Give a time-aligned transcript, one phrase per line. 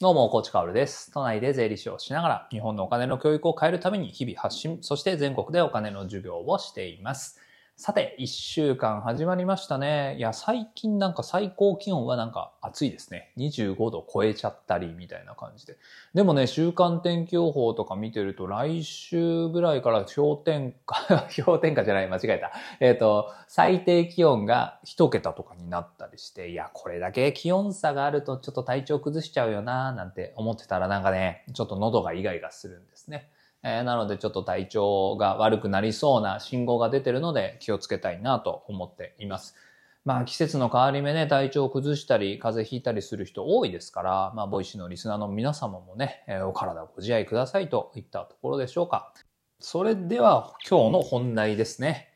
[0.00, 1.10] どうも、コーチカオルです。
[1.12, 7.40] 都内で税理士をしながら、日本のお金の教育を変えるために日々発信、そして全国でお金の授業をしています。
[7.76, 10.14] さて、一週間始まりましたね。
[10.16, 13.32] いや、最近なんか最高気温はなんか暑いですね。
[13.36, 15.76] 25度超えちゃったりみたいな感じで。
[16.14, 22.52] でもね、週間天気予報とか見てると、来週ぐらいから氷点下、 氷点下じゃない、間違えた。
[22.78, 33.28] えっ、と、最低気温が一桁とかになったりして、いや、これだけ気温差があるとちょっと体調崩しちゃうよなーなんて思ってたらなんかね、ちょっと喉がイガイガするんですね。
[33.64, 39.56] えーなのでちょっと体調が悪くなりそうな信号が出てるので気をつけたいなと思っています。
[40.04, 49.14] まあ季節の変わり目ね、体調を崩したり、風邪ひいたりする人多いですから、まあボイシーのリスナーの皆様もね、えーお体ご自愛くださいといったところでしょうか。
[49.60, 52.10] それでは今日の本題ですね。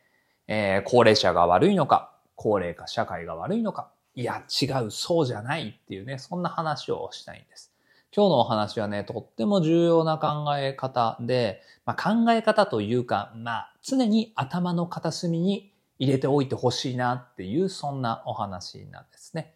[0.49, 7.68] えー高齢者が悪いのか、高齢化社会が悪いのか、いや違う、そうじゃないっていうね、そんな話をしたいんです。
[8.15, 19.55] 今日のお話はね、とっても重要な考え方で、まあ、考え方というか、まあ、常に頭の片隅に入れておいてほしいなっていう、そんなお話なんですね。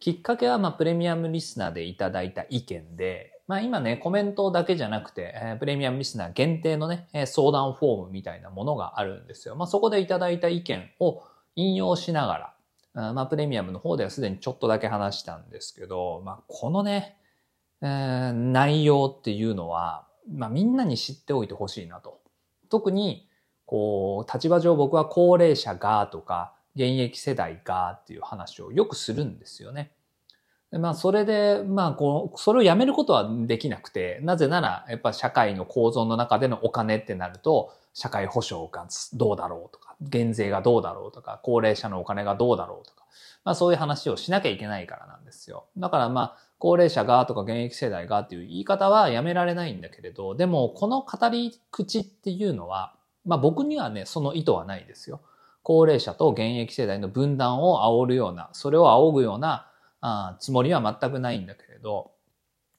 [0.00, 9.54] きっかけは、まあ、プレミアムリスナーでいただいた意見で、まあ、今ね、コメントだけじゃなくて、えープレミアムリスナー限定のね、え相談フォームみたいなものがあるんですよ。
[9.54, 11.22] まあ、そこでいただいた意見を
[11.54, 12.54] 引用しなが
[12.94, 17.18] ら、あまあ、プレミアムの方ではすでにちょっとだけ話したんですけど、まあ、このね、
[17.84, 22.20] えー内容っていうのは、まあ、みんなに知っておいてほしいなと。
[22.70, 23.28] 特に、
[23.66, 29.92] こう、立場上僕は高齢者がとか、現役世代がっていう話をよくするんですよね。
[30.72, 43.04] でまあ、それで、まあ、こう、それをやめることはできなくて、なぜなら、やっぱ社会の構造の中でのお金ってなると、社会保障がどうだろうとか、減税がどうだろうとか、高齢者のお金がどうだろうとか、
[43.44, 45.66] まあそういう話をしなきゃいけないからなんですよ。
[45.76, 52.94] だからまあ、高齢者がとか現役世代がっていう言い方はやめられないんだけれど、でもこの語り口っていうのは、
[53.26, 55.20] まあ僕にはね、その意図はないですよ。
[55.62, 59.70] 高齢者と現役世代の分断を煽るような、それを仰ぐような
[60.00, 62.12] あつもりは全くないんだけれど、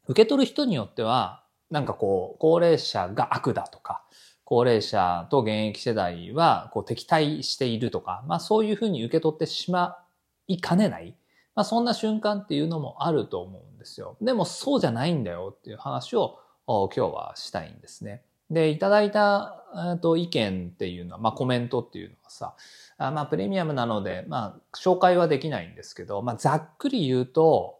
[0.07, 4.01] 受け取る人によっては、なんかこう、高齢者が悪だとか、
[4.45, 10.00] 高齢者と現役世代はこう敵対しているとか、まあそういうふうに受け取ってしま
[10.47, 11.16] いかねない。
[11.56, 14.18] まあそんな瞬間っていうのもあると思うんですよ。
[14.22, 18.24] でもそうじゃないんだよっていう話を今日はしたいんですね。
[18.52, 22.56] で、いただいたえっと意見っていうのは、まあコメントっていうのはさ、
[22.98, 27.80] あまあプレミアムなので、まあ紹介はできないんですけど、まあざっくり言うと、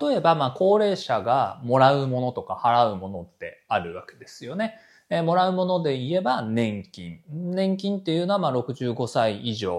[0.00, 4.76] 例えばまあ高齢者がもらうものとか払うものってあるわけですよね。
[5.08, 7.20] えーもらうもので言えば年金。
[7.28, 9.74] 年金っていうのはまあ65歳以上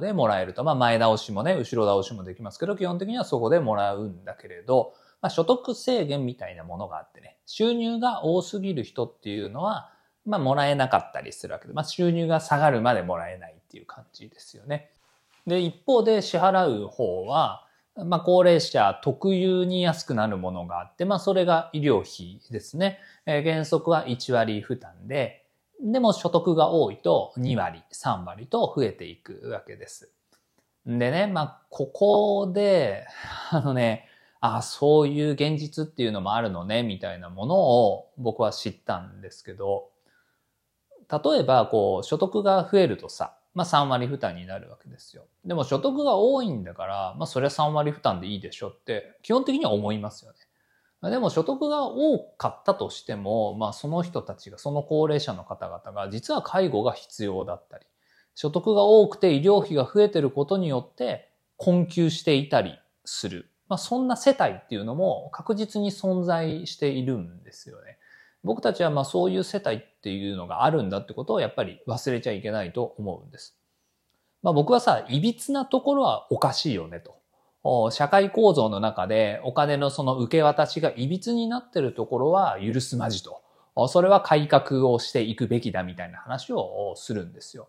[0.00, 0.64] でもらえると。
[0.64, 9.90] まあ前倒しもね、後ろ倒しもできますけど、基本的にはそこでもらうんだけれど、まあ所得制限みたいなものがあってね、収入が多すぎる人っていうのは、
[10.24, 14.90] まあもらえなかったりするわけで、まあ収入が下がるまでもらえないっていう感じですよね。
[15.46, 22.98] で、一方で支払う方は、まあ、高齢者特有に安くなるものがあって、まあ、それが医療費ですね。
[23.26, 25.41] えー原則は1割負担で、
[25.82, 30.12] でも所得が多いと2割、3割と増えていくわけです。
[30.86, 33.06] でね、まあ、ここで、
[33.50, 34.08] あのね、
[34.40, 39.90] あそういう現実っていうのもあるのね、みたいなものを僕は知ったんですけど、
[41.10, 45.26] 例えば、こう、所得が増えるとさ、まあ3割負担になるわけですよ。
[45.44, 50.38] でも所得が多いんだから、まあそれは3割負担でいいでしょって基本的には思いますよね。
[51.10, 57.86] でも所得が多かったとしても、まあその人たちが、その高齢者の方々が実は介護が必要だったり、
[58.34, 63.50] 所得が多くて医療費が増えてることによって困窮していたりする。
[63.68, 67.98] まあそんな世帯っていうのも確実に存在しているんですよね。
[68.44, 73.56] 僕たちはまあそういう世帯っていうのがあるんだってことをやっぱり忘れちゃいけないと思うんです。
[74.42, 77.21] まあ僕はさ、いびつなところはおかしいよねと。
[77.90, 83.40] 社会構造の中でお金のその受け渡しがいびつになってるところは許すまじと。
[83.88, 87.68] それは改革をしていくべきだみたいな話をするんですよ。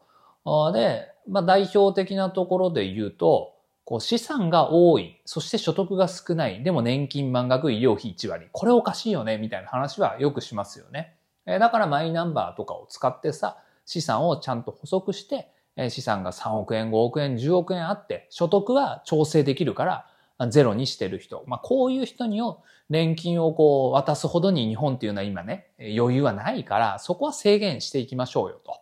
[0.73, 3.53] で、まあ代表的なところで言うと、
[3.85, 8.47] こう資産が多い、そして所得が少ない、でも年金満額医療費1割。
[8.51, 11.15] これおかしいよねみたいな話はよくしますよね。
[11.45, 15.51] だからマイナンバーとかを使ってさ、資産をちゃんと補足して、
[15.89, 21.43] 資産が3億円、5億円、10億円あって、所得は調整できるから、ゼロにしてる人。
[21.47, 28.81] まあ、こういう人にを、年金をこう渡すほどに日本っていうのは今ね、余裕はないから、そこは制限していきましょうよと。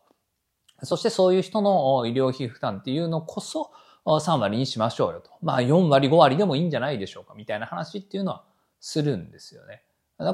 [0.84, 3.72] そしてそういう人の医療費負担っていうのこそ、
[4.06, 5.30] 3割にしましょうよと。
[5.42, 8.44] まあ4割5割でもいいんじゃないでしょうかみたいな話っていうのは
[8.80, 9.84] するんですよね。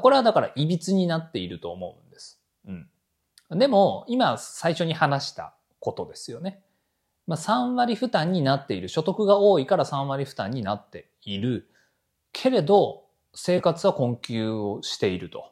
[0.02, 2.42] これはだから歪になっていると思うんです。
[2.66, 2.90] うん。
[3.60, 6.62] でも、今最初に話したことですよね。
[7.28, 8.88] まあ、3割負担になっている。
[8.88, 11.70] 所得が多いから3割負担になっている。
[12.32, 13.04] けれど、
[13.34, 15.52] 生活は困窮をしていると。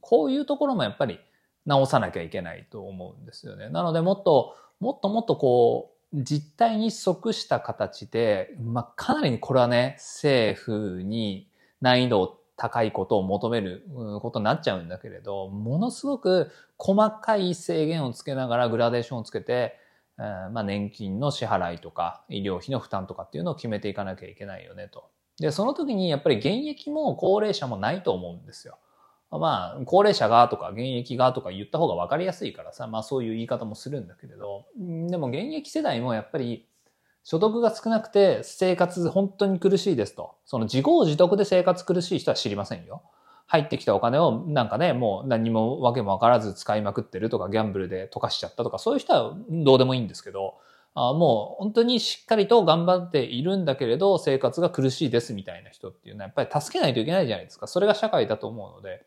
[0.00, 1.18] こういうところもやっぱり
[1.66, 3.68] 直さなきゃいけないと思うんですよね。
[3.68, 11.50] なのでもっと、もっともっとこう、実態に即した形で、まあ、かなりこれはね、政府に
[11.80, 13.86] 難易度を高いことを求める
[14.20, 19.78] ことになっちゃうんだけれど、ものすごく細かい制限をつけながらグラデーションをつけて、
[20.16, 25.10] まあ、年金の支払いとか医療費の負担とかっていうのを決めていかなきゃいけないよねと。
[25.38, 28.78] で、その時にやっぱり現役も高齢者もないと思うんですよ。
[29.30, 36.66] まあ、高齢者がとか現役がとか言った方が分かりやすいからさ、まあそういう言い方もするんだけれど、でも現役世代もやっぱり
[37.26, 40.36] 所得が少なくて生活本当に苦しいですと。
[40.44, 43.02] その自業自得で生活苦しい人は知りませんよ。
[43.48, 50.54] 入ってきたお金をなんかね、もう何もわけもわからず使いまくってるとか、ギャンブルで溶かしちゃったとか、そういう人はどうでもいいんですけど、
[50.94, 57.66] あもう本当にしっかりと頑張っているんだけれど、生活が苦しいですみたいな人っていうのはやっぱり助けないといけないじゃないですか。
[57.66, 59.04] それが社会だと思うので、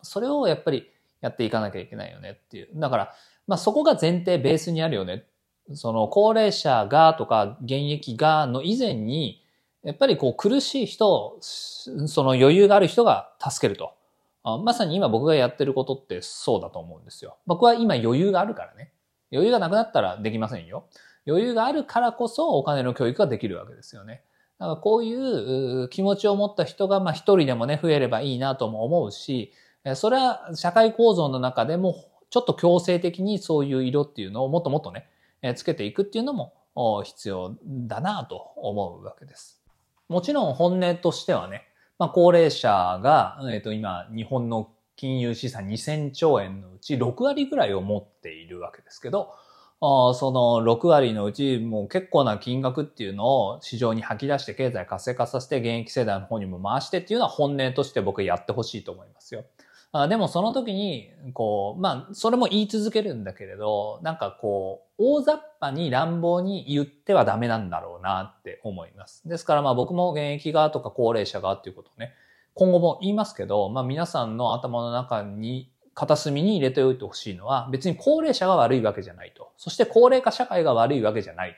[0.00, 2.68] それをやっぱりやっていかなきゃいけないよねっていう。
[2.74, 3.14] だから、
[3.46, 5.26] まあそこが前提ベースにあるよね
[5.72, 9.42] その高齢者がとか現役がの以前に、
[9.82, 13.92] やっぱりこう苦しい人、その余裕がある人が助けると。
[14.62, 17.38] まさに今僕がやってることってそうだと思うんですよ。
[17.46, 18.92] 僕は今余裕があるからね。
[19.32, 20.84] 余裕がなくなったらできませんよ。
[21.26, 24.22] 余裕があるからこそお金の教育ができるわけですよね。
[24.58, 29.52] だからこういう気持ちを持った人がまあ一人でもね増えればいいなとも思うし、
[29.94, 31.96] それは社会構造の中でも
[32.28, 35.08] ちょっと強制的にそういう色っていうのをもっともっとね
[35.52, 36.54] つけていくっていうのも
[37.04, 39.62] 必要だなと思うわけです。
[40.08, 41.64] もちろん本音としてはね、
[41.98, 49.34] まあ、高齢者が、えっ、と、今、日本の金融資産2000兆円のうち6割ぐらいを持っているわけですけど、
[49.80, 59.44] その6割のうちもう結構な金額っていうのを市場に吐き出して経済活性化させて現役世代の方にも回してっていうのは本音として僕やってほしいと思いますよ。
[60.02, 69.28] あでもその時に、こう、まあ、それも言い続けるんだけれど、なんかこう、大雑把に乱暴に言ってはダメなんだろうなって思います。
[69.28, 72.12] ですからまあ僕も現役側とか高齢者側っていうことをね、
[72.54, 79.52] 今後も言いますけど、まあ皆さんの頭の中に、片隅に入れておいてほしいのは、別に高齢者が悪いわけじゃないと。
[79.56, 81.54] そして高齢化社会が悪いわけじゃない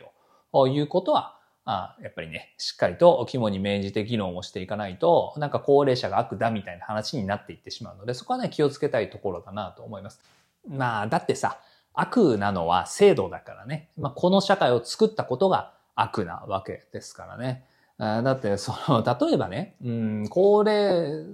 [0.53, 10.21] ということは、あやっぱりね、しっかりと肝に銘じて議論をしていかないと、なんか高齢者が悪だみたいな話になっていってしまうので、そこはね、気をつけたいところだなと思います。
[10.69, 11.59] まあ、だってさ、
[11.93, 13.89] 悪なのは制度だからね。
[13.99, 17.65] まあ、この社会を作ったことが悪なわけですからね。
[17.99, 21.25] だって、その、例えばね、うん、高齢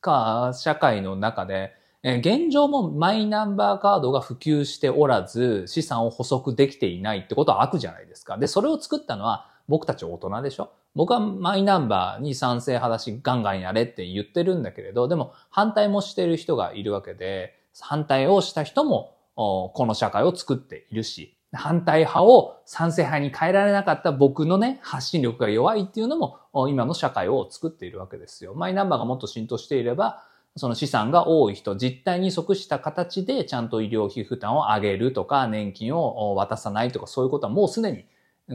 [0.00, 8.38] 化社会の中で、現状もマイナンバーカードが普及しておらず、資産を補足できていないってことは悪じゃないですか。
[8.38, 10.70] で、それを作ったのは僕たち大人でしょ？
[10.94, 26.38] 僕はマイナンバーに賛成派だし、ガンガンやれって言ってるんだけれど、でも反対もしてる人がいるわけで、反対をした人もこの社会を作っているし、反対派を賛成派に変えられなかった僕のね、発信力が弱いっていうのも
[26.68, 28.54] 今の社会を作っているわけですよ。
[28.54, 30.24] マイナンバーがもっと浸透していれば、
[30.56, 38.04] その資産が多い人、実態に即した形でちゃんと医療費負担を上げるとか、年金を渡さないとか、そういうことはもうすでに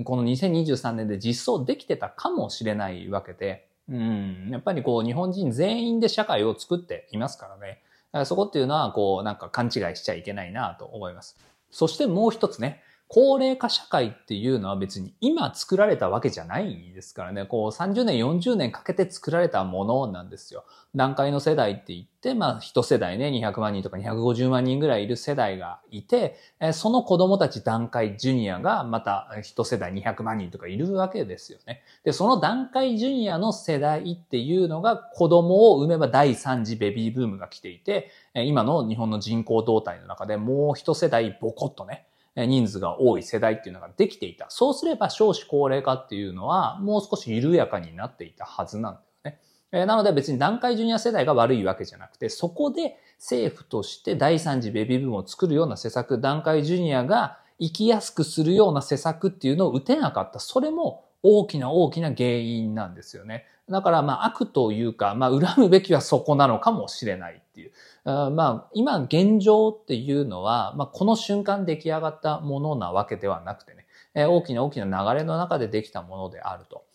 [0.04, 7.82] この2023年で実装できてたかもしれないわけで、うん、やっぱりこう日本人全員で社会を作っていますからね。
[8.26, 11.38] そこっていうのはこうなんか勘違いしちゃいけないなと思います。
[11.70, 17.46] そしてもう一つね、高齢化社会っていうのは別に今作られたわけじゃないですからね。
[17.46, 20.66] こう30年、40年かけて作られたものなんですよ。
[20.96, 26.36] 段階の世代って言って、まあ一世代ね、200万人とか250万人ぐらいいる世代がいて、
[26.74, 31.84] その子供たち段階ジュニアがまた一世代200万人とかいるわけですよね。
[32.04, 44.48] で、その段階ジュニアの世代っていうのが子供を産めば第3次ベビーブームが来ていて、今の日本の人口動態の中でもう一世代ボコッとね、人数が多い世代っていうのができていた。
[44.50, 49.38] そうすれば少子高齢化っていうのはもう少し緩やかになっていたはずなんだよ
[49.72, 49.86] ね。
[49.86, 60.40] なので別に段階ジュニア世代が悪いわけじゃなくて、そこで政府として第三次ベビーブームを作るような施策、段階ジュニアが生きやすくするような施策っていうのを打てなかった。
[60.40, 63.46] それも大きな大きな原因なんですよね。
[63.70, 67.72] だからまあ悪というか、まあ恨むべきはそこなのかもしれないっていう。
[68.06, 76.86] まあ今現状っていうのは、まあこの瞬間出来上がったものなわけではなくてね、大きな大きな流れの中でできたものであると。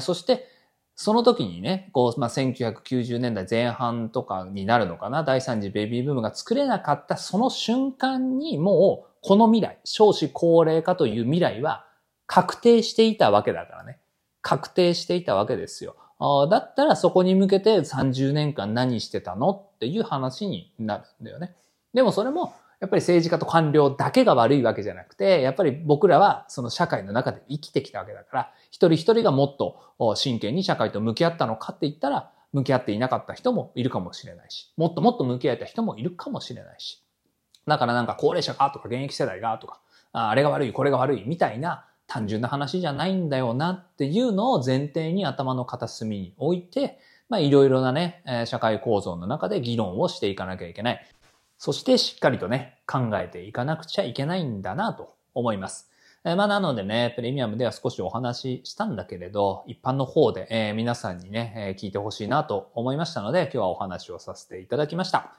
[0.00, 0.46] そして、
[1.02, 11.86] その時にね、こう、まあ、1990年代前半とかになるのかな、第3次ベビーブームが作れなかったその瞬間にもう、この未来、少子高齢化という未来は
[12.32, 13.98] 確定していたわけだからね。
[14.40, 15.96] 確定していたわけですよ。
[16.48, 21.56] だったらそこに向けて30年間何してたのっていう話になるんだよね。
[21.92, 37.02] でもそれもやっぱり政治家と官僚だけが悪いわけじゃなくて、やっぱり僕らはその社会の中で生きてきたわけだから、一人一人がもっと真剣に社会と向き合ったのかって言ったら、向き合っていなかった人もいるかもしれないし、もっともっと向き合えた人もいるかもしれないし。
[37.66, 39.80] だからなんか高齢者かとか現役世代がとか、
[40.12, 46.98] あれが悪い、これが悪いみたいな単純な話じゃないんだよなっていうのを前提に頭の片隅に置いて、
[47.28, 51.06] まあいろいろなね、社会構造の中で議論をしていかなきゃいけない。
[51.56, 55.88] そしてしっかりとね、考えていかなくちゃいけないんだなと思います。
[56.24, 65.32] えまあなのでね、プレミアムでは少しお話ししたんだけれど、一般の方で、え、皆さんにね、え、聞いてほしいなと思いましたので、今日はお話をさせていただきました。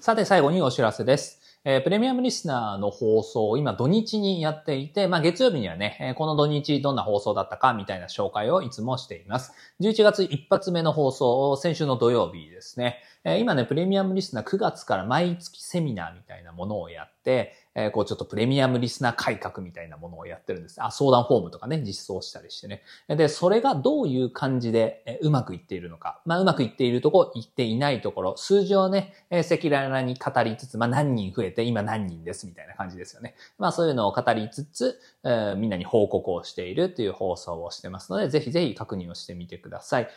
[0.00, 1.39] さて最後にお知らせです。
[1.62, 9.52] えー、プレミアムリスナーの放送を今土日にやっていて、まあ月曜日にはね、えー、この土日どんな放送だったかみたいな紹介をいつもしています。
[9.80, 13.02] 11月一発目の放送を、先週の土曜日ですね。
[13.24, 20.82] 今ね、プレミアムリスナー9月から毎月セミナーみたいなものをやって、え、こうちょっとプレミアムリスナー改革みたいなものをやってるんです。
[20.82, 22.82] あ、相談フォームとかね、実装したりしてね。
[23.08, 26.22] で、それがどういう感じで、うまくいっているのか。
[26.24, 33.34] まあ、うまくいっているとこ、いっていないところ、数字をね、赤裸々に語りつつ、まあ、何人増えて、今何人ですみたいな感じですよね。
[33.58, 40.08] まあ、そういうのを語りつつ、え、みんなに報告をしているという放送をしてますので、ぜひぜひ確認をしてみてください。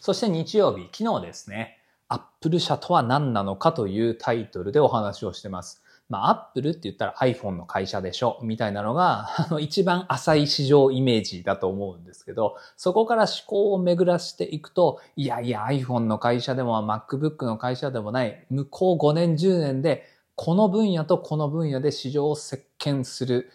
[0.00, 5.82] そして日曜日、昨日ですね、アップル社とは何なのかというタイトルでお話をしてます。
[6.08, 23.50] まあ、アップルって言ったら iPhone の会社でしょみたいなのが、 あの、一番浅い市場イメージだと思うんですけど、そこから思考を巡らしていくと、いやいや iPhone の会社でも MacBook の会社でもない、向こう5年10年で、この分野とこの分野で市場を席巻する、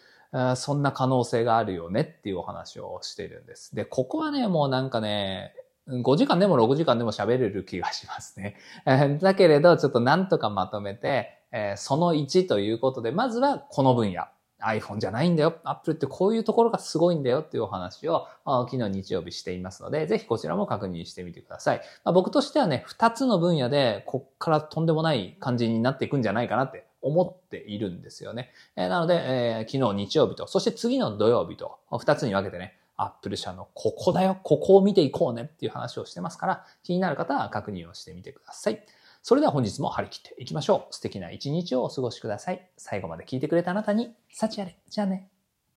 [0.56, 3.74] そんな可能性があるよねっていうお話をしているんです。
[3.74, 5.56] で、ここはね、もうなんかね、
[5.88, 8.56] 5時間でも6時間でも喋れる気がしますね。
[9.22, 11.40] だけれど、ちょっとなんとかまとめて、
[11.75, 14.25] その1ということで、まずはこの分野。
[14.66, 15.56] iPhone じゃないんだよ。
[15.63, 21.82] Apple ってこういうところがすごいんだよっていうお話を昨日日曜日していますので、ぜひこちらも確認してみてください。
[22.04, 28.52] まあ、僕としてはね、2つの分野でこっからとんでもない感じになっていくんじゃないかなって思っているんですよね。
[28.75, 38.86] えー、なので、えー、昨日日曜日と、そして次の土曜日と2つに分けてね、アップル社のここだよ、ここを見ていこうねっていう話をしてますから、気になる方は確認をしてみてください。
[39.22, 40.94] それでは本日も張り切っていきましょう。
[40.94, 42.70] 素敵な一日をお過ごしください。
[42.78, 44.78] 最後まで聞いてくれたあなたに、幸あれ。
[44.90, 45.33] じゃあね。